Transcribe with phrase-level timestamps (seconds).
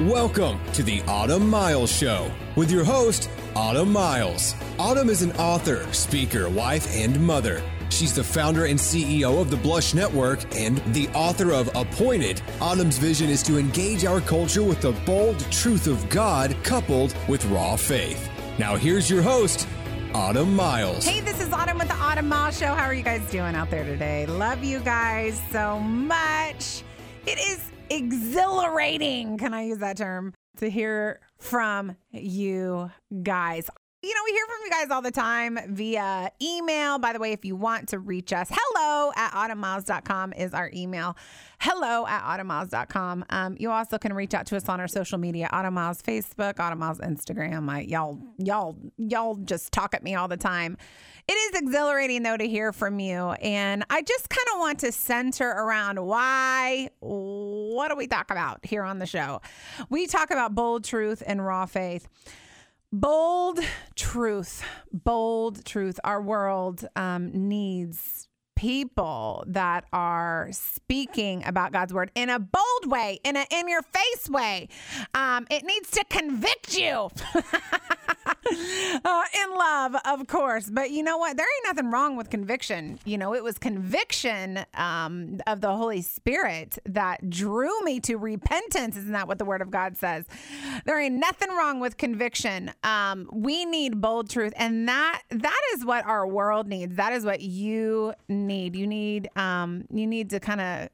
[0.00, 4.56] Welcome to the Autumn Miles Show with your host, Autumn Miles.
[4.76, 7.62] Autumn is an author, speaker, wife, and mother.
[7.90, 12.42] She's the founder and CEO of the Blush Network and the author of Appointed.
[12.60, 17.44] Autumn's vision is to engage our culture with the bold truth of God coupled with
[17.44, 18.28] raw faith.
[18.58, 19.68] Now, here's your host,
[20.12, 21.04] Autumn Miles.
[21.04, 22.74] Hey, this is Autumn with the Autumn Miles Show.
[22.74, 24.26] How are you guys doing out there today?
[24.26, 26.82] Love you guys so much.
[27.26, 29.38] It is exhilarating.
[29.38, 30.34] Can I use that term?
[30.58, 32.90] To hear from you
[33.22, 33.68] guys.
[34.04, 36.98] You know, we hear from you guys all the time via email.
[36.98, 41.16] By the way, if you want to reach us, hello at autumnmiles.com is our email.
[41.58, 43.24] Hello at autumnmiles.com.
[43.30, 46.60] Um, you also can reach out to us on our social media, Autumn Miles Facebook,
[46.60, 47.70] Autumn Miles Instagram.
[47.70, 50.76] I, y'all, y'all, y'all just talk at me all the time.
[51.26, 53.30] It is exhilarating though to hear from you.
[53.30, 56.90] And I just kind of want to center around why,
[57.74, 59.40] what do we talk about here on the show?
[59.90, 62.08] We talk about bold truth and raw faith.
[62.92, 63.58] Bold
[63.96, 65.98] truth, bold truth.
[66.04, 68.28] Our world um, needs
[68.64, 73.82] people that are speaking about God's word in a bold way, in a in your
[73.82, 74.68] face way.
[75.12, 77.10] Um, it needs to convict you.
[79.04, 80.70] uh, in love, of course.
[80.70, 81.36] But you know what?
[81.36, 82.98] There ain't nothing wrong with conviction.
[83.04, 88.96] You know, it was conviction um, of the Holy Spirit that drew me to repentance.
[88.96, 90.24] Isn't that what the Word of God says?
[90.84, 92.70] There ain't nothing wrong with conviction.
[92.82, 96.96] Um, we need bold truth, and that that is what our world needs.
[96.96, 98.76] That is what you need.
[98.76, 100.88] You need um, you need to kind of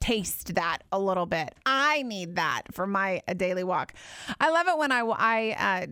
[0.00, 1.54] taste that a little bit.
[1.64, 3.94] I need that for my daily walk.
[4.40, 5.86] I love it when I I uh,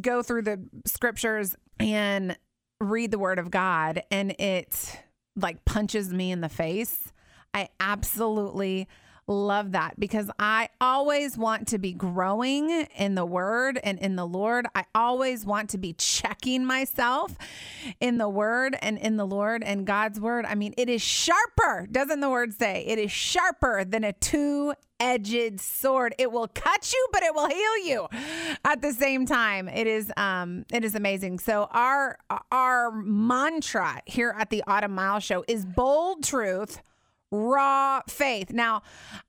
[0.00, 2.36] go through the scriptures and
[2.80, 5.00] read the word of God and it
[5.36, 7.12] like punches me in the face.
[7.54, 8.88] I absolutely
[9.26, 14.26] love that because I always want to be growing in the word and in the
[14.26, 14.66] Lord.
[14.74, 17.36] I always want to be checking myself
[18.00, 20.44] in the word and in the Lord and God's word.
[20.46, 22.84] I mean, it is sharper, doesn't the word say?
[22.86, 26.14] It is sharper than a two edged sword.
[26.18, 28.08] It will cut you, but it will heal you
[28.64, 29.68] at the same time.
[29.68, 31.38] It is um it is amazing.
[31.40, 32.18] So our
[32.50, 36.80] our mantra here at the Autumn Mile Show is bold truth
[37.34, 38.52] raw faith.
[38.52, 38.82] Now,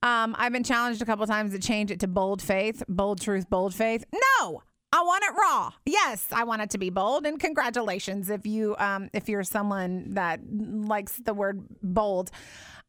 [0.04, 3.50] um, I've been challenged a couple times to change it to bold faith, bold truth,
[3.50, 4.06] bold faith.
[4.14, 4.62] No,
[4.92, 5.72] I want it raw.
[5.86, 7.26] Yes, I want it to be bold.
[7.26, 12.32] And congratulations if you um, if you're someone that likes the word bold.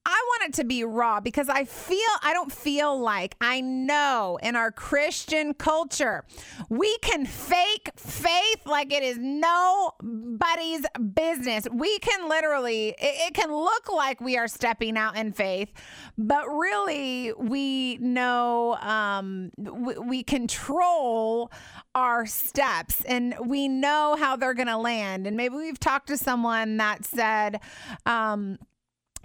[0.08, 4.38] I want it to be raw because I feel, I don't feel like I know
[4.40, 6.24] in our Christian culture,
[6.68, 11.66] we can fake faith like it is nobody's business.
[11.72, 15.72] We can literally, it, it can look like we are stepping out in faith,
[16.16, 21.50] but really we know um, we, we control
[21.96, 25.26] our steps and we know how they're going to land.
[25.26, 27.58] And maybe we've talked to someone that said,
[28.04, 28.58] um,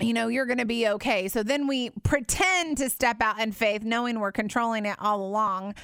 [0.03, 1.27] you know, you're going to be okay.
[1.27, 5.75] So then we pretend to step out in faith, knowing we're controlling it all along.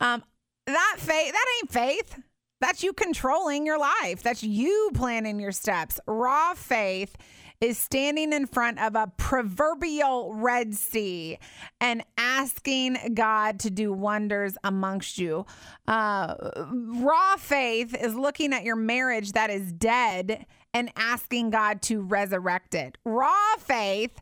[0.00, 0.22] Um,
[0.66, 2.18] that faith, that ain't faith.
[2.60, 4.22] That's you controlling your life.
[4.22, 6.00] That's you planning your steps.
[6.06, 7.16] Raw faith
[7.60, 11.38] is standing in front of a proverbial Red Sea
[11.80, 15.46] and asking God to do wonders amongst you.
[15.86, 16.34] Uh,
[16.66, 22.74] raw faith is looking at your marriage that is dead and asking God to resurrect
[22.74, 22.98] it.
[23.02, 24.12] Raw faith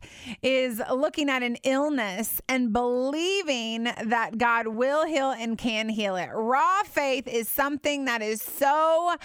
[0.41, 6.29] is looking at an illness and believing that God will heal and can heal it.
[6.33, 9.15] Raw faith is something that is so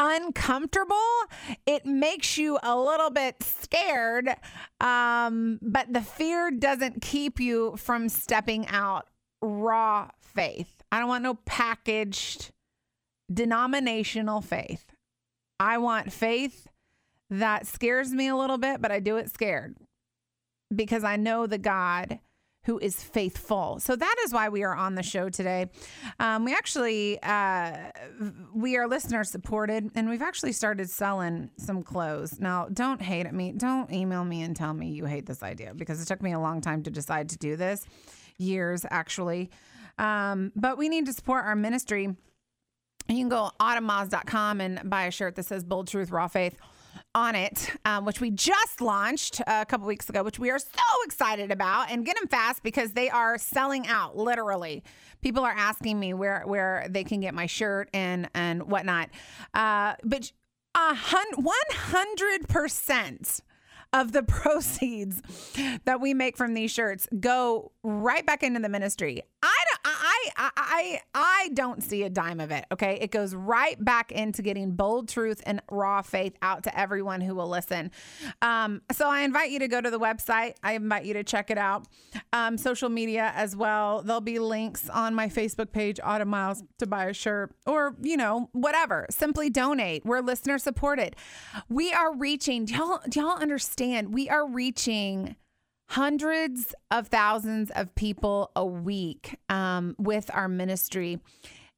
[0.00, 0.96] uncomfortable,
[1.66, 4.34] it makes you a little bit scared,
[4.80, 9.06] um, but the fear doesn't keep you from stepping out.
[9.40, 10.82] Raw faith.
[10.90, 12.50] I don't want no packaged
[13.32, 14.84] denominational faith.
[15.60, 16.66] I want faith
[17.32, 19.76] that scares me a little bit, but I do it scared
[20.74, 22.20] because I know the God
[22.64, 23.80] who is faithful.
[23.80, 25.66] So that is why we are on the show today.
[26.20, 27.76] Um, we actually uh,
[28.54, 32.38] we are listener supported, and we've actually started selling some clothes.
[32.38, 33.52] Now, don't hate at me.
[33.52, 36.38] Don't email me and tell me you hate this idea because it took me a
[36.38, 37.84] long time to decide to do this,
[38.38, 39.50] years actually.
[39.98, 42.14] Um, but we need to support our ministry.
[43.08, 46.56] You can go autumnmiles.com and buy a shirt that says "Bold Truth, Raw Faith."
[47.14, 50.82] On it, um, which we just launched a couple weeks ago, which we are so
[51.04, 51.90] excited about.
[51.90, 54.16] And get them fast because they are selling out.
[54.16, 54.82] Literally,
[55.20, 59.10] people are asking me where where they can get my shirt and and whatnot.
[59.54, 60.32] Uh, but
[60.74, 60.96] a
[61.36, 63.40] one hundred percent
[63.92, 65.22] of the proceeds
[65.84, 69.22] that we make from these shirts go right back into the ministry.
[70.42, 72.64] I I, I don't see a dime of it.
[72.72, 77.20] Okay, it goes right back into getting bold truth and raw faith out to everyone
[77.20, 77.90] who will listen.
[78.40, 80.54] Um, so I invite you to go to the website.
[80.62, 81.86] I invite you to check it out.
[82.32, 84.02] Um, social media as well.
[84.02, 88.16] There'll be links on my Facebook page, Autumn Miles, to buy a shirt or you
[88.16, 89.06] know whatever.
[89.10, 90.04] Simply donate.
[90.04, 91.14] We're listener supported.
[91.68, 92.64] We are reaching.
[92.64, 94.12] Do y'all, do y'all understand?
[94.12, 95.36] We are reaching
[95.92, 101.20] hundreds of thousands of people a week um, with our ministry.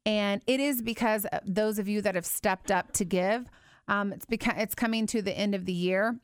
[0.07, 3.51] And it is because those of you that have stepped up to give.
[3.89, 6.17] Um, it's because it's coming to the end of the year.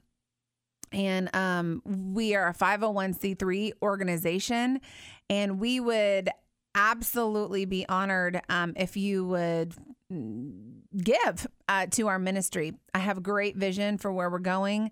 [0.93, 4.81] And um, we are a 501c3 organization,
[5.29, 6.31] and we would
[6.77, 9.75] absolutely be honored um, if you would
[10.11, 12.75] give uh, to our ministry.
[12.95, 14.91] I have a great vision for where we're going.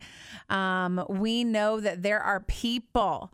[0.49, 3.33] Um, we know that there are people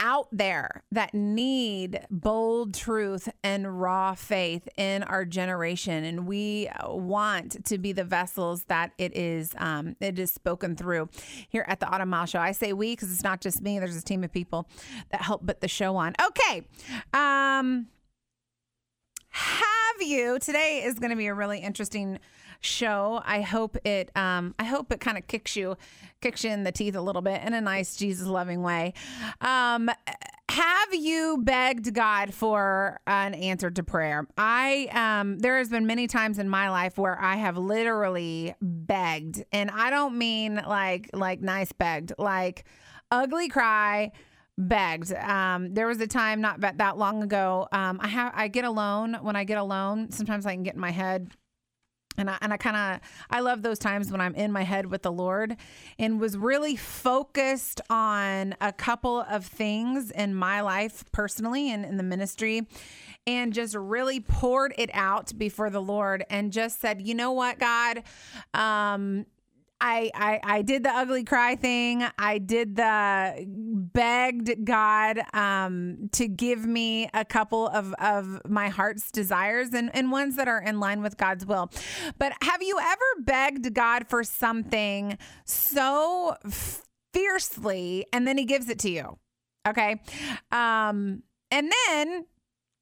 [0.00, 7.64] out there that need bold truth and raw faith in our generation and we want
[7.64, 11.08] to be the vessels that it is um, it is spoken through
[11.48, 13.96] here at the autumn mile show i say we because it's not just me there's
[13.96, 14.68] a team of people
[15.10, 16.66] that help put the show on okay
[17.12, 17.86] um
[19.98, 20.38] have you.
[20.38, 22.18] Today is going to be a really interesting
[22.60, 23.20] show.
[23.24, 25.76] I hope it um i hope it kind of kicks you
[26.22, 28.94] kicks you in the teeth a little bit in a nice jesus loving way.
[29.42, 29.90] Um
[30.48, 34.26] have you begged god for an answer to prayer?
[34.38, 39.44] I um there has been many times in my life where i have literally begged
[39.52, 42.64] and i don't mean like like nice begged like
[43.10, 44.10] ugly cry
[44.56, 45.12] begged.
[45.12, 47.68] Um, there was a time not that long ago.
[47.72, 49.18] Um, I have I get alone.
[49.22, 51.30] When I get alone, sometimes I can get in my head.
[52.16, 54.86] And I, and I kind of I love those times when I'm in my head
[54.86, 55.56] with the Lord
[55.98, 61.96] and was really focused on a couple of things in my life personally and in
[61.96, 62.68] the ministry
[63.26, 67.58] and just really poured it out before the Lord and just said, you know what,
[67.58, 68.04] God,
[68.52, 69.26] um,
[69.86, 72.06] I, I I did the ugly cry thing.
[72.18, 79.10] I did the begged God um, to give me a couple of, of my heart's
[79.10, 81.70] desires and, and ones that are in line with God's will.
[82.18, 86.34] But have you ever begged God for something so
[87.12, 89.18] fiercely and then he gives it to you?
[89.68, 90.00] Okay.
[90.50, 92.24] Um, and then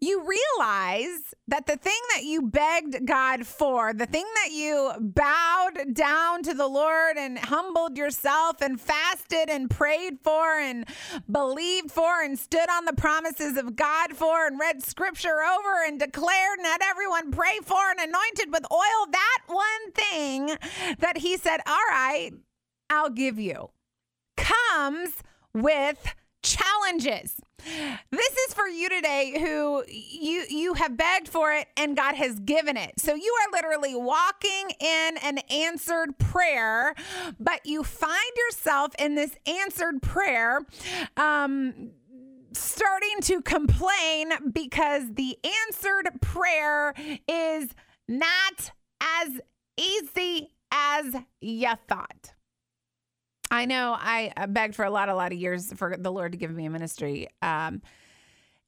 [0.02, 0.20] you
[0.58, 6.42] realize that the thing that you begged God for, the thing that you bowed down
[6.42, 10.88] to the Lord and humbled yourself and fasted and prayed for and
[11.30, 16.00] believed for and stood on the promises of God for and read scripture over and
[16.00, 20.56] declared and had everyone pray for and anointed with oil, that one thing
[20.98, 22.32] that He said, All right,
[22.90, 23.70] I'll give you,
[24.36, 25.22] comes
[25.54, 26.12] with
[26.42, 27.40] challenges.
[28.10, 32.38] This is for you today who you you have begged for it and God has
[32.40, 32.98] given it.
[32.98, 36.94] So you are literally walking in an answered prayer,
[37.38, 40.60] but you find yourself in this answered prayer
[41.16, 41.92] um
[42.54, 45.38] starting to complain because the
[45.68, 46.94] answered prayer
[47.28, 47.70] is
[48.08, 49.40] not as
[49.78, 52.31] easy as you thought.
[53.52, 56.38] I know I begged for a lot, a lot of years for the Lord to
[56.38, 57.28] give me a ministry.
[57.42, 57.82] Um,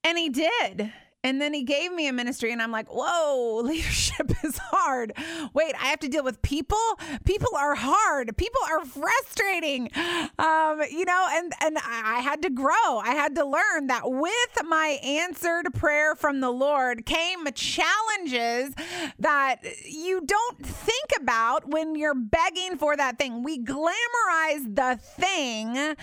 [0.04, 0.92] and he did.
[1.24, 5.14] And then he gave me a ministry, and I'm like, whoa, leadership is hard.
[5.54, 6.78] Wait, I have to deal with people?
[7.24, 8.36] People are hard.
[8.36, 9.90] People are frustrating.
[10.38, 12.98] Um, you know, and, and I had to grow.
[12.98, 18.74] I had to learn that with my answered prayer from the Lord came challenges
[19.18, 19.56] that
[19.88, 23.42] you don't think about when you're begging for that thing.
[23.42, 25.96] We glamorize the thing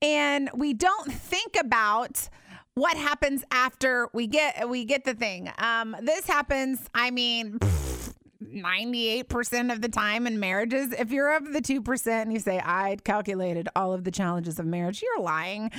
[0.00, 2.28] and we don't think about
[2.76, 5.50] what happens after we get we get the thing.
[5.58, 6.78] Um, this happens.
[6.94, 7.58] I mean.
[8.56, 10.92] 98% of the time in marriages.
[10.92, 14.66] If you're of the 2% and you say, I calculated all of the challenges of
[14.66, 15.70] marriage, you're lying.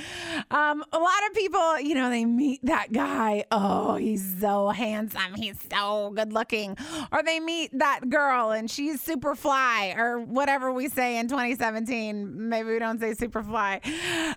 [0.50, 3.44] Um, a lot of people, you know, they meet that guy.
[3.50, 5.34] Oh, he's so handsome.
[5.34, 6.76] He's so good looking.
[7.12, 12.48] Or they meet that girl and she's super fly or whatever we say in 2017.
[12.48, 13.80] Maybe we don't say super fly.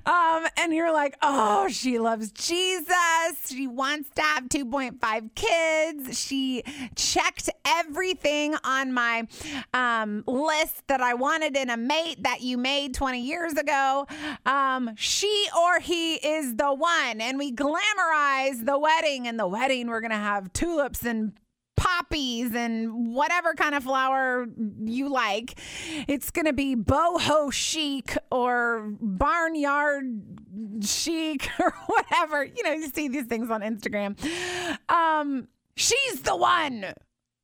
[0.05, 2.88] Um, and you're like, oh, she loves Jesus.
[3.48, 6.19] She wants to have 2.5 kids.
[6.19, 6.63] She
[6.95, 9.28] checked everything thing on my
[9.74, 14.08] um, list that I wanted in a mate that you made 20 years ago.
[14.46, 17.20] Um, she or he is the one.
[17.20, 19.28] And we glamorize the wedding.
[19.28, 21.34] And the wedding, we're going to have tulips and
[21.76, 24.48] poppies and whatever kind of flower
[24.86, 25.60] you like.
[26.08, 30.06] It's going to be boho chic or barnyard
[30.86, 32.46] chic or whatever.
[32.46, 34.16] You know, you see these things on Instagram.
[34.90, 36.94] Um, she's the one.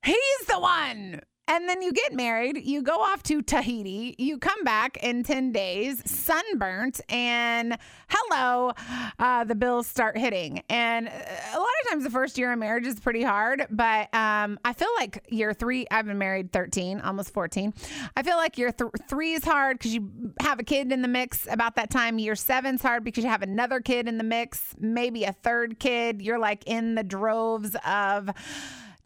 [0.07, 1.19] He's the one.
[1.49, 5.51] And then you get married, you go off to Tahiti, you come back in 10
[5.51, 8.71] days, sunburnt, and hello,
[9.19, 10.61] uh, the bills start hitting.
[10.69, 14.13] And uh, a lot of times the first year of marriage is pretty hard, but
[14.13, 17.73] um, I feel like year three, I've been married 13, almost 14.
[18.15, 21.07] I feel like year th- three is hard because you have a kid in the
[21.09, 22.17] mix about that time.
[22.17, 26.21] Year seven's hard because you have another kid in the mix, maybe a third kid.
[26.21, 28.29] You're like in the droves of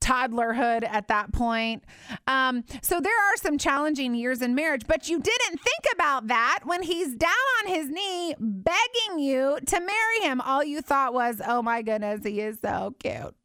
[0.01, 1.83] toddlerhood at that point.
[2.27, 6.61] Um, so there are some challenging years in marriage, but you didn't think about that
[6.65, 7.31] when he's down
[7.61, 10.41] on his knee begging you to marry him.
[10.41, 13.35] All you thought was, oh my goodness, he is so cute.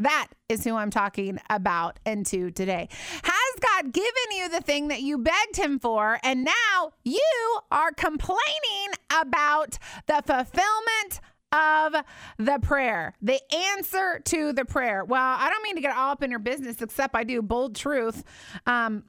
[0.00, 2.88] That is who I'm talking about and to today.
[3.22, 7.92] Has God given you the thing that you begged him for, and now you are
[7.92, 11.20] complaining about the fulfillment
[11.52, 11.94] of
[12.38, 15.04] the prayer, the answer to the prayer.
[15.04, 17.42] Well, I don't mean to get all up in your business, except I do.
[17.42, 18.24] Bold truth.
[18.66, 19.04] Um,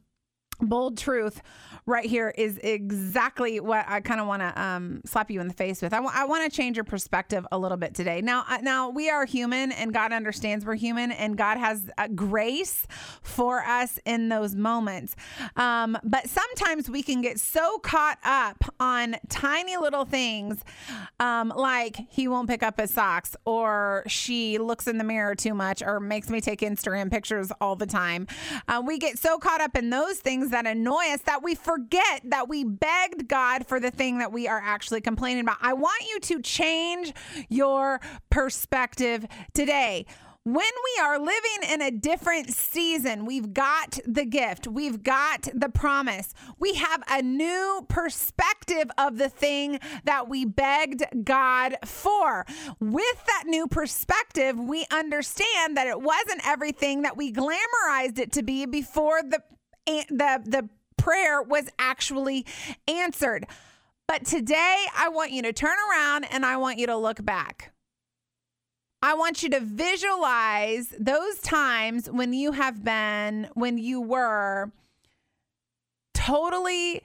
[0.62, 1.42] bold truth
[1.86, 5.54] right here is exactly what I kind of want to um, slap you in the
[5.54, 5.94] face with.
[5.94, 8.22] I, w- I want to change your perspective a little bit today.
[8.22, 12.86] Now, uh, now we are human, and God understands we're human, and God has grace
[13.24, 15.16] for us in those moments.
[15.56, 20.66] Um, but sometimes we can get so caught up on tiny little things,
[21.20, 25.54] um, like he won't pick up his socks, or she looks in the mirror too
[25.54, 28.26] much, or makes me take Instagram pictures all the time.
[28.68, 32.22] Uh, we get so caught up in those things that annoy us that we forget
[32.26, 35.58] that we begged God for the thing that we are actually complaining about.
[35.62, 37.14] I want you to change
[37.50, 40.08] your perspective today
[40.44, 45.70] when we are living in a different season, we've got the gift, we've got the
[45.70, 52.46] promise, we have a new perspective of the thing that we begged God for.
[52.80, 58.44] With that new perspective, we understand that it wasn't everything that we glamorized it to
[58.44, 59.44] be before the
[59.86, 62.46] the the prayer was actually
[62.88, 63.46] answered.
[64.08, 67.71] But today I want you to turn around and I want you to look back.
[69.04, 74.72] I want you to visualize those times when you have been, when you were
[76.14, 77.02] totally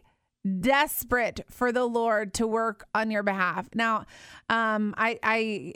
[0.61, 3.69] desperate for the Lord to work on your behalf.
[3.75, 4.05] Now,
[4.51, 5.73] um, I, I,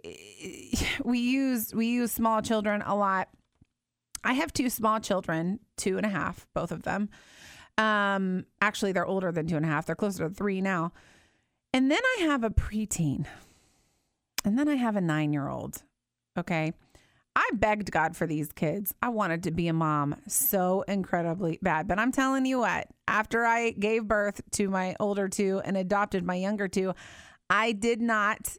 [1.05, 3.29] we use we use small children a lot.
[4.23, 7.09] I have two small children, two and a half, both of them.
[7.79, 9.87] Um, actually, they're older than two and a half.
[9.87, 10.93] They're closer to three now.
[11.73, 13.27] And then I have a preteen,
[14.45, 15.83] and then I have a nine year old.
[16.41, 16.73] Okay.
[17.37, 18.93] I begged God for these kids.
[19.01, 21.87] I wanted to be a mom so incredibly bad.
[21.87, 26.25] But I'm telling you what, after I gave birth to my older two and adopted
[26.25, 26.93] my younger two,
[27.49, 28.57] I did not,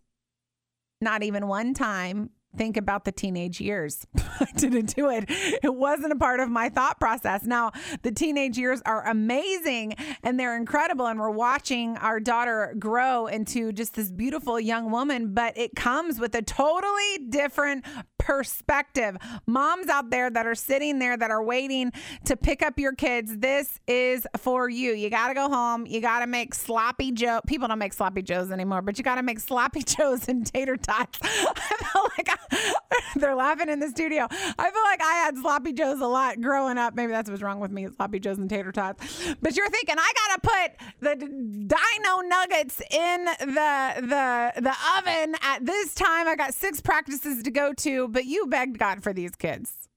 [1.02, 4.06] not even one time, think about the teenage years.
[4.18, 5.26] I didn't do it.
[5.28, 7.44] It wasn't a part of my thought process.
[7.44, 11.08] Now, the teenage years are amazing and they're incredible.
[11.08, 16.20] And we're watching our daughter grow into just this beautiful young woman, but it comes
[16.20, 17.86] with a totally different
[18.22, 19.18] perspective.
[19.48, 21.92] Moms out there that are sitting there that are waiting
[22.26, 24.94] to pick up your kids, this is for you.
[24.94, 25.88] You got to go home.
[25.88, 27.42] You got to make sloppy joe.
[27.48, 30.78] People don't make sloppy joes anymore, but you got to make sloppy joes and tater
[30.78, 31.20] tots.
[31.24, 32.74] I feel like I,
[33.16, 34.28] they're laughing in the studio.
[34.30, 36.96] I feel like I had sloppy joes a lot growing up.
[36.96, 39.34] Maybe that's what's wrong with me, sloppy joes and tater tots.
[39.42, 45.36] But you're thinking I got to put the dino nuggets in the the the oven
[45.42, 46.28] at this time.
[46.28, 49.90] I got six practices to go to but you begged God for these kids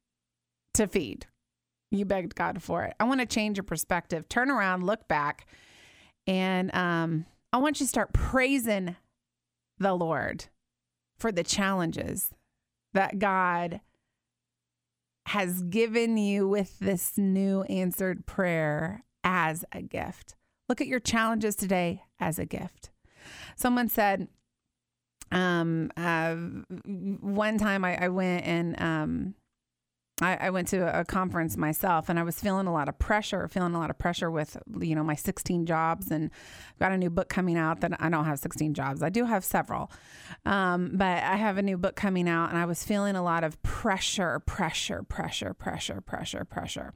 [0.75, 1.26] to feed.
[1.90, 2.94] You begged God for it.
[2.99, 4.28] I want to change your perspective.
[4.28, 5.47] Turn around, look back,
[6.26, 8.97] and um, I want you to start praising
[9.78, 10.47] the Lord
[11.18, 12.30] for the challenges
[12.92, 13.80] that God
[15.26, 20.37] has given you with this new answered prayer as a gift.
[20.68, 22.90] Look at your challenges today as a gift.
[23.56, 24.28] Someone said,
[25.32, 26.34] um, uh,
[27.20, 29.34] one time I, I went and um,
[30.20, 33.48] I, I, went to a conference myself, and I was feeling a lot of pressure,
[33.48, 36.30] feeling a lot of pressure with you know my 16 jobs, and
[36.78, 37.80] got a new book coming out.
[37.80, 39.90] That I don't have 16 jobs, I do have several,
[40.46, 43.42] um, but I have a new book coming out, and I was feeling a lot
[43.42, 46.94] of pressure, pressure, pressure, pressure, pressure, pressure.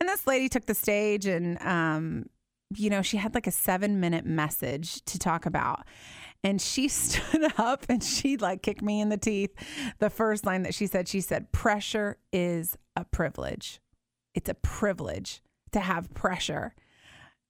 [0.00, 2.26] And this lady took the stage, and um,
[2.74, 5.86] you know she had like a seven minute message to talk about
[6.46, 9.50] And she stood up and she like kicked me in the teeth.
[9.98, 13.80] The first line that she said, she said, pressure is a privilege.
[14.32, 16.74] It's a privilege to have pressure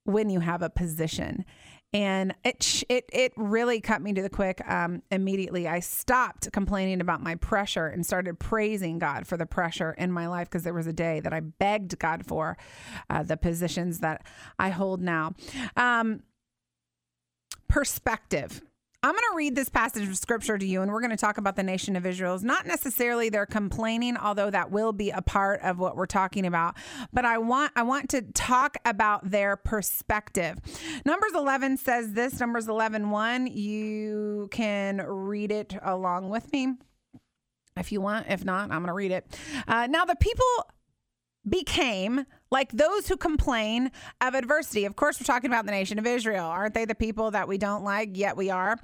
[0.04, 1.44] when you have a position
[1.92, 4.60] and it it it really cut me to the quick.
[4.68, 9.92] Um, immediately, I stopped complaining about my pressure and started praising God for the pressure
[9.92, 12.58] in my life because there was a day that I begged God for
[13.08, 14.26] uh, the positions that
[14.58, 15.34] I hold now.
[15.76, 16.22] Um,
[17.68, 18.62] perspective.
[19.06, 21.38] I'm going to read this passage of scripture to you, and we're going to talk
[21.38, 22.34] about the nation of Israel.
[22.34, 26.44] It's not necessarily they're complaining, although that will be a part of what we're talking
[26.44, 26.74] about.
[27.12, 30.58] But I want I want to talk about their perspective.
[31.04, 32.40] Numbers 11 says this.
[32.40, 33.46] Numbers 11, 1.
[33.46, 36.74] You can read it along with me
[37.76, 38.26] if you want.
[38.28, 39.38] If not, I'm going to read it.
[39.68, 40.44] Uh, now the people
[41.48, 44.84] became like those who complain of adversity.
[44.84, 46.46] Of course, we're talking about the nation of Israel.
[46.46, 48.10] Aren't they the people that we don't like?
[48.16, 48.78] Yet we are.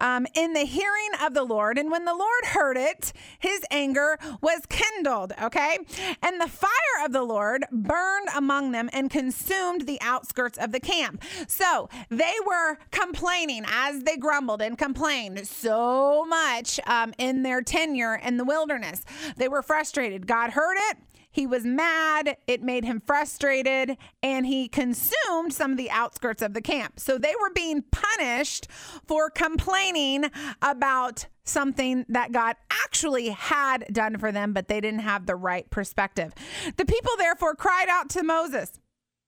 [0.00, 4.18] Um, in the hearing of the Lord, and when the Lord heard it, his anger
[4.40, 5.32] was kindled.
[5.42, 5.78] Okay.
[6.22, 6.70] And the fire
[7.04, 11.22] of the Lord burned among them and consumed the outskirts of the camp.
[11.48, 18.14] So they were complaining as they grumbled and complained so much um, in their tenure
[18.14, 19.04] in the wilderness.
[19.36, 20.26] They were frustrated.
[20.26, 20.98] God heard it.
[21.30, 22.36] He was mad.
[22.46, 26.98] It made him frustrated and he consumed some of the outskirts of the camp.
[26.98, 28.68] So they were being punished
[29.06, 30.30] for complaining
[30.62, 35.68] about something that God actually had done for them, but they didn't have the right
[35.70, 36.32] perspective.
[36.76, 38.78] The people therefore cried out to Moses.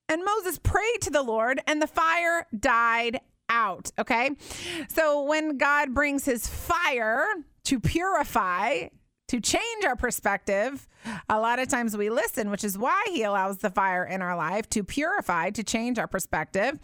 [0.09, 3.91] And Moses prayed to the Lord, and the fire died out.
[3.97, 4.31] Okay.
[4.89, 7.25] So when God brings his fire
[7.65, 8.87] to purify,
[9.31, 10.89] to change our perspective,
[11.29, 14.35] a lot of times we listen, which is why he allows the fire in our
[14.35, 16.77] life to purify, to change our perspective.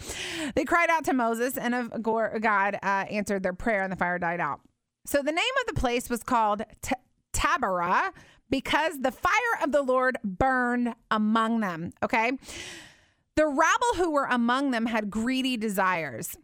[0.56, 4.40] They cried out to Moses, and God uh, answered their prayer, and the fire died
[4.40, 4.62] out.
[5.06, 6.96] So the name of the place was called T-
[7.34, 8.14] Taberah
[8.50, 11.92] because the fire of the Lord burned among them.
[12.02, 12.32] Okay.
[13.36, 16.38] The rabble who were among them had greedy desires.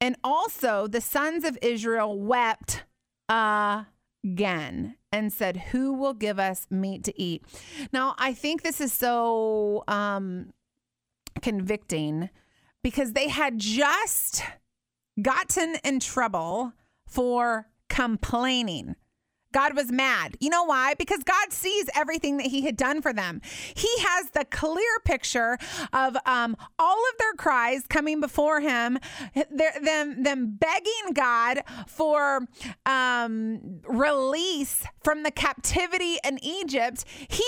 [0.00, 2.82] And also the sons of Israel wept
[3.28, 7.44] again and said, Who will give us meat to eat?
[7.92, 10.52] Now, I think this is so um,
[11.40, 12.30] convicting
[12.82, 14.42] because they had just
[15.22, 16.72] gotten in trouble
[17.06, 18.96] for complaining.
[19.54, 20.36] God was mad.
[20.40, 20.94] You know why?
[20.94, 23.40] Because God sees everything that He had done for them.
[23.74, 25.56] He has the clear picture
[25.92, 28.98] of um, all of their cries coming before Him,
[29.50, 32.48] them them begging God for
[32.84, 37.04] um, release from the captivity in Egypt.
[37.28, 37.44] He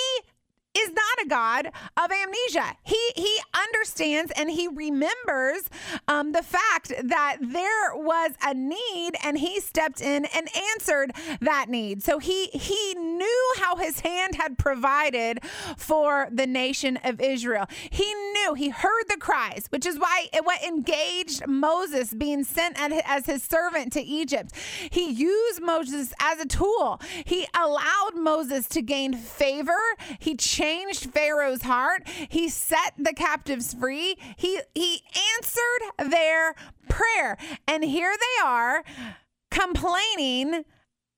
[0.76, 2.76] is not a God of amnesia.
[2.82, 5.62] He he understands and he remembers
[6.08, 11.68] um, the fact that there was a need and he stepped in and answered that
[11.68, 12.02] need.
[12.02, 15.40] So he he knew how his hand had provided
[15.76, 17.66] for the nation of Israel.
[17.90, 22.76] He knew he heard the cries, which is why it what engaged Moses being sent
[22.78, 24.52] as his servant to Egypt.
[24.90, 27.00] He used Moses as a tool.
[27.24, 29.72] He allowed Moses to gain favor.
[30.18, 32.09] He changed changed Pharaoh's heart.
[32.29, 34.16] He set the captives free.
[34.37, 35.02] He he
[35.37, 36.55] answered their
[36.88, 37.37] prayer.
[37.68, 38.83] And here they are
[39.50, 40.64] complaining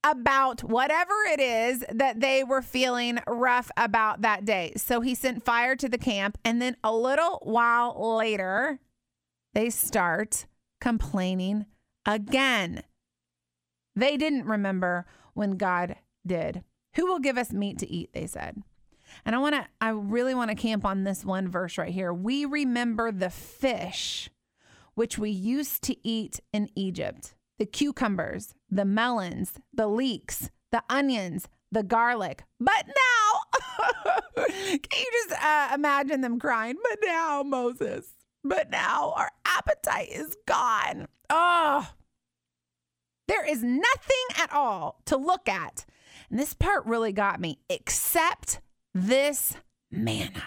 [0.04, 4.72] about whatever it is that they were feeling rough about that day.
[4.76, 8.78] So he sent fire to the camp and then a little while later
[9.54, 10.46] they start
[10.80, 11.66] complaining
[12.06, 12.82] again.
[13.96, 16.62] They didn't remember when God did.
[16.94, 18.12] Who will give us meat to eat?
[18.12, 18.62] They said.
[19.24, 22.12] And I want to, I really want to camp on this one verse right here.
[22.12, 24.30] We remember the fish
[24.94, 31.48] which we used to eat in Egypt the cucumbers, the melons, the leeks, the onions,
[31.72, 32.44] the garlic.
[32.60, 34.04] But now,
[34.46, 36.76] can you just uh, imagine them crying?
[36.82, 38.12] But now, Moses,
[38.44, 41.08] but now our appetite is gone.
[41.30, 41.88] Oh,
[43.26, 45.84] there is nothing at all to look at.
[46.30, 48.60] And this part really got me, except
[48.94, 49.56] this
[49.90, 50.44] manna.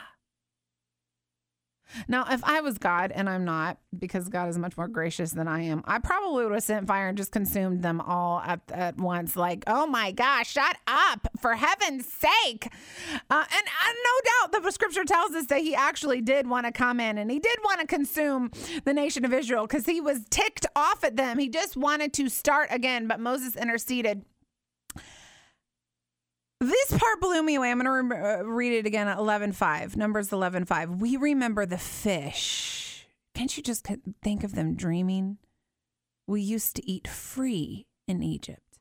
[2.08, 5.48] Now, if I was God, and I'm not, because God is much more gracious than
[5.48, 8.98] I am, I probably would have sent fire and just consumed them all at, at
[8.98, 9.36] once.
[9.36, 12.70] Like, oh my gosh, shut up, for heaven's sake.
[13.30, 16.72] Uh, and uh, no doubt the scripture tells us that he actually did want to
[16.72, 18.52] come in and he did want to consume
[18.86, 21.38] the nation of Israel because he was ticked off at them.
[21.38, 24.24] He just wanted to start again, but Moses interceded.
[26.62, 27.72] This part blew me away.
[27.72, 29.96] I'm going to re- uh, read it again at 11.5.
[29.96, 31.00] Numbers 11.5.
[31.00, 33.08] We remember the fish.
[33.34, 33.88] Can't you just
[34.22, 35.40] think of them dreaming?
[36.32, 38.80] we used to eat free in Egypt.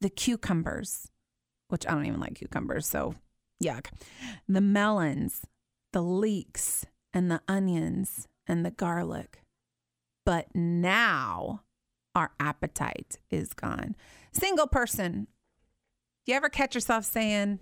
[0.00, 1.10] The cucumbers,
[1.68, 3.16] which I don't even like cucumbers, so
[3.62, 3.86] yuck.
[4.48, 5.42] The melons,
[5.92, 9.42] the leeks, and the onions and the garlic.
[10.24, 11.62] But now
[12.14, 13.96] our appetite is gone.
[14.32, 15.26] Single person,
[16.30, 17.58] you ever catch yourself saying,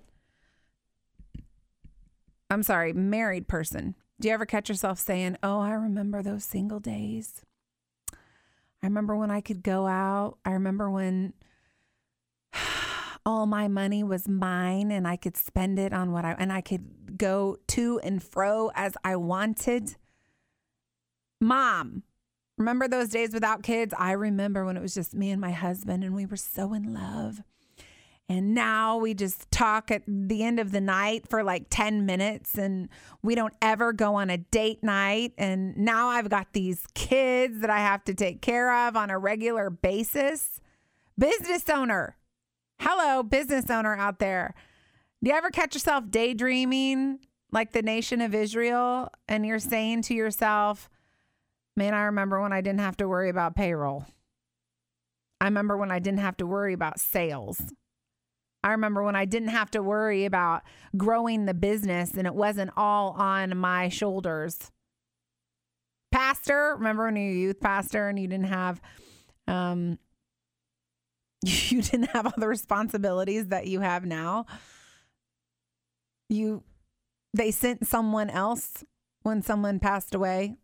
[2.51, 6.79] I'm sorry, married person, do you ever catch yourself saying, Oh, I remember those single
[6.79, 7.43] days?
[8.13, 10.39] I remember when I could go out.
[10.45, 11.33] I remember when
[13.27, 16.61] all my money was mine and I could spend it on what I and I
[16.61, 19.97] could go to and fro as I wanted.
[21.41, 22.03] Mom,
[22.59, 23.95] remember those days without kids?
[23.97, 26.93] I remember when it was just me and my husband and we were so in
[26.93, 27.41] love.
[28.31, 32.59] And now we just talk at the end of the night for like 10 minutes
[32.59, 32.91] and
[33.23, 35.33] we don't ever go on a date night.
[35.38, 39.19] And now I've got these kids that I have to take care of on a
[39.19, 40.61] regular basis.
[41.19, 42.17] Business owner.
[42.81, 44.55] Hello, business owner out there.
[45.23, 50.14] Do you ever catch yourself daydreaming like the nation of Israel and you're saying to
[50.14, 50.91] yourself,
[51.77, 54.05] man, I remember when I didn't have to worry about payroll.
[55.41, 57.62] I remember when I didn't have to worry about sales.
[58.69, 60.63] I remember when I didn't have to worry about
[60.97, 64.71] growing the business and it wasn't all on my shoulders.
[66.13, 68.81] Pastor, remember when you were youth pastor and you didn't have
[69.47, 69.99] um
[71.45, 74.45] you didn't have all the responsibilities that you have now.
[76.29, 76.63] You
[77.33, 78.85] they sent someone else
[79.23, 80.57] when someone passed away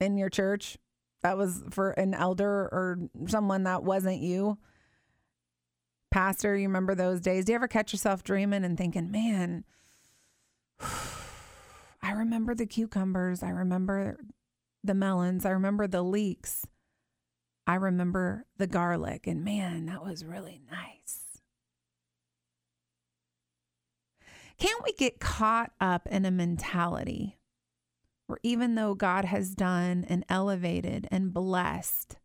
[0.00, 0.76] in your church.
[1.22, 4.58] That was for an elder or someone that wasn't you.
[6.12, 7.46] Pastor, you remember those days?
[7.46, 9.64] Do you ever catch yourself dreaming and thinking, man,
[12.02, 13.42] I remember the cucumbers.
[13.42, 14.18] I remember
[14.84, 15.46] the melons.
[15.46, 16.66] I remember the leeks.
[17.66, 19.26] I remember the garlic.
[19.26, 21.40] And man, that was really nice.
[24.58, 27.38] Can't we get caught up in a mentality
[28.26, 32.16] where even though God has done and elevated and blessed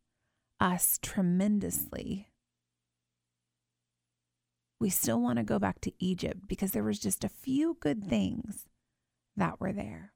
[0.60, 2.28] us tremendously,
[4.80, 8.04] we still want to go back to Egypt because there was just a few good
[8.04, 8.66] things
[9.36, 10.14] that were there.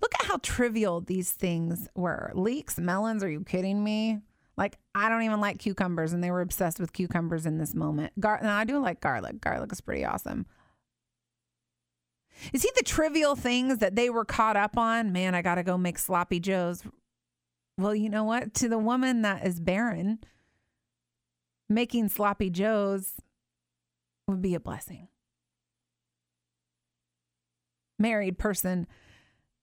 [0.00, 2.32] Look at how trivial these things were.
[2.34, 4.20] Leeks, melons, are you kidding me?
[4.56, 8.12] Like, I don't even like cucumbers, and they were obsessed with cucumbers in this moment.
[8.20, 9.40] Gar- now, I do like garlic.
[9.40, 10.46] Garlic is pretty awesome.
[12.52, 15.12] You see the trivial things that they were caught up on?
[15.12, 16.82] Man, I got to go make sloppy joes.
[17.78, 18.54] Well, you know what?
[18.54, 20.20] To the woman that is barren,
[21.68, 23.14] making sloppy joes
[24.28, 25.08] would be a blessing.
[27.98, 28.86] Married person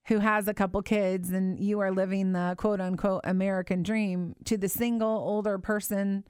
[0.06, 4.56] who has a couple kids and you are living the quote unquote American dream to
[4.56, 6.24] the single older person,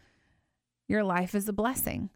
[0.89, 2.11] your life is a blessing.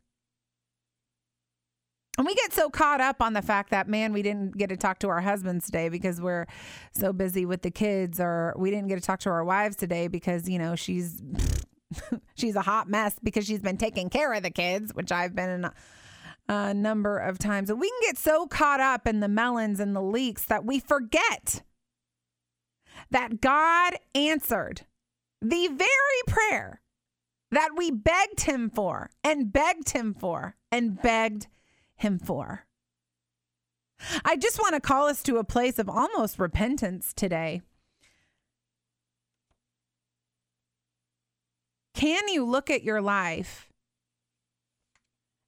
[2.19, 4.77] And we get so caught up on the fact that, man, we didn't get to
[4.77, 6.47] talk to our husbands today because we're
[6.93, 10.09] so busy with the kids, or we didn't get to talk to our wives today
[10.09, 11.23] because, you know, she's.
[12.35, 15.71] she's a hot mess because she's been taking care of the kids, which I've been
[16.49, 17.73] a number of times.
[17.73, 21.63] We can get so caught up in the melons and the leeks that we forget
[23.11, 24.83] that God answered
[25.41, 26.81] the very prayer
[27.51, 31.47] that we begged him for and begged him for and begged
[31.95, 32.67] him for.
[34.25, 37.63] I just want to call us to a place of almost repentance today.
[41.95, 43.66] Can you look at your life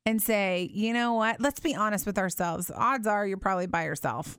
[0.08, 1.38] and say, you know what?
[1.38, 2.70] Let's be honest with ourselves.
[2.74, 4.38] Odds are you're probably by yourself.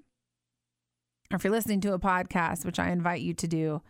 [1.32, 3.84] Or if you're listening to a podcast, which I invite you to do,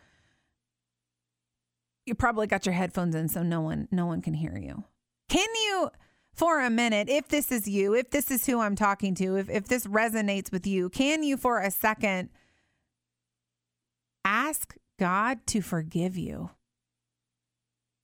[2.06, 4.84] you probably got your headphones in so no one no one can hear you.
[5.30, 5.90] Can you
[6.34, 9.50] for a minute, if this is you, if this is who I'm talking to, if,
[9.50, 12.30] if this resonates with you, can you for a second
[14.26, 16.50] ask God to forgive you?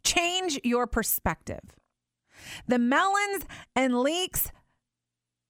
[0.04, 1.76] Change your perspective.
[2.68, 3.46] The melons
[3.76, 4.52] and leeks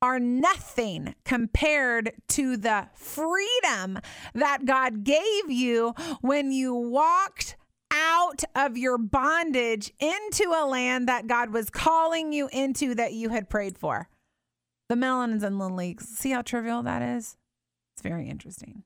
[0.01, 3.99] are nothing compared to the freedom
[4.33, 7.55] that God gave you when you walked
[7.91, 13.29] out of your bondage into a land that God was calling you into that you
[13.29, 14.09] had prayed for.
[14.89, 16.05] The melons and the leeks.
[16.05, 17.37] See how trivial that is?
[17.95, 18.83] It's very interesting.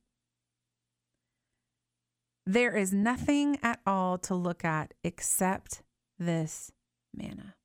[2.45, 5.83] There is nothing at all to look at except
[6.17, 6.71] this
[7.13, 7.55] manna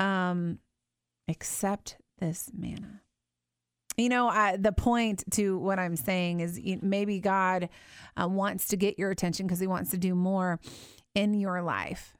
[0.00, 0.58] um,
[1.28, 3.02] accept this manna.
[3.96, 7.68] You know, I, the point to what I'm saying is maybe God
[8.20, 10.58] uh, wants to get your attention because He wants to do more
[11.14, 12.16] in your life.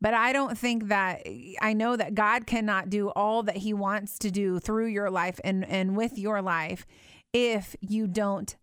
[0.00, 1.26] But I don't think that
[1.60, 5.40] I know that God cannot do all that He wants to do through your life
[5.42, 6.86] and, and with your life
[7.32, 8.56] if you don't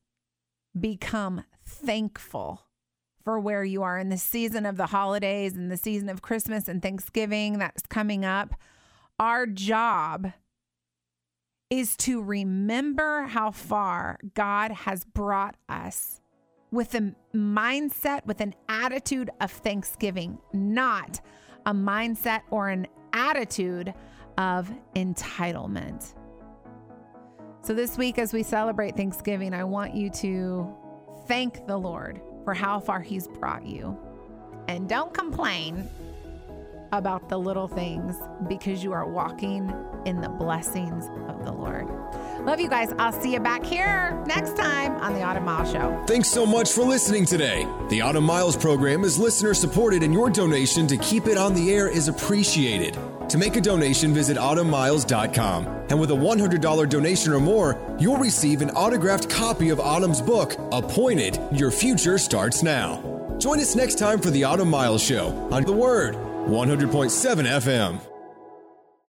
[0.79, 2.61] become thankful
[3.23, 6.67] for where you are in the season of the holidays and the season of Christmas
[6.67, 8.55] and Thanksgiving that's coming up.
[9.19, 10.33] Our job
[11.69, 16.19] is to remember how far God has brought us
[16.71, 21.21] with a mindset, with an attitude of thanksgiving, not
[21.65, 23.93] a mindset or an attitude
[24.37, 26.13] of entitlement.
[27.61, 30.75] So, this week, as we celebrate Thanksgiving, I want you to
[31.27, 33.97] thank the Lord for how far He's brought you.
[34.67, 35.89] And don't complain
[36.91, 38.15] about the little things
[38.47, 39.73] because you are walking
[40.05, 41.87] in the blessings of the Lord.
[42.45, 42.93] Love you guys.
[42.97, 46.03] I'll see you back here next time on the Autumn Miles Show.
[46.07, 47.67] Thanks so much for listening today.
[47.89, 51.71] The Autumn Miles program is listener supported, and your donation to keep it on the
[51.71, 52.97] air is appreciated.
[53.31, 55.65] To make a donation, visit autumnmiles.com.
[55.89, 60.57] And with a $100 donation or more, you'll receive an autographed copy of Autumn's book,
[60.73, 63.01] Appointed Your Future Starts Now.
[63.39, 68.10] Join us next time for the Autumn Miles Show on The Word 100.7 FM.